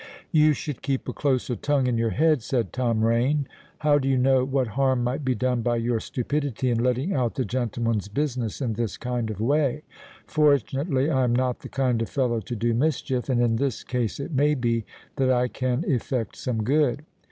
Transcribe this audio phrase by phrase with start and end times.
[0.31, 3.47] "You should keep a closer tongue in your head," said Tom Rain.
[3.81, 7.35] "How do you know what harm might be done by your stupidity in letting out
[7.35, 9.83] the gentleman's business in this kind of way?
[10.25, 14.19] Fortunately, I am not the kind of fellow to do mischief; and in this case,
[14.19, 14.85] it may be,
[15.17, 17.03] that I can effect some good."